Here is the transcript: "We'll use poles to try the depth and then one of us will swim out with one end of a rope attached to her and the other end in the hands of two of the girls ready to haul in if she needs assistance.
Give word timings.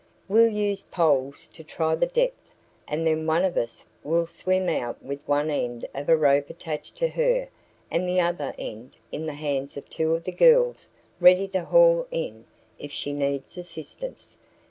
"We'll 0.27 0.49
use 0.49 0.81
poles 0.81 1.45
to 1.53 1.63
try 1.63 1.93
the 1.93 2.07
depth 2.07 2.49
and 2.87 3.05
then 3.05 3.27
one 3.27 3.43
of 3.45 3.55
us 3.55 3.85
will 4.03 4.25
swim 4.25 4.67
out 4.67 4.97
with 5.03 5.19
one 5.27 5.51
end 5.51 5.87
of 5.93 6.09
a 6.09 6.17
rope 6.17 6.49
attached 6.49 6.95
to 6.95 7.07
her 7.09 7.49
and 7.91 8.09
the 8.09 8.19
other 8.19 8.55
end 8.57 8.97
in 9.11 9.27
the 9.27 9.33
hands 9.35 9.77
of 9.77 9.87
two 9.91 10.15
of 10.15 10.23
the 10.23 10.31
girls 10.31 10.89
ready 11.19 11.47
to 11.49 11.65
haul 11.65 12.07
in 12.09 12.45
if 12.79 12.91
she 12.91 13.13
needs 13.13 13.59
assistance. 13.59 14.39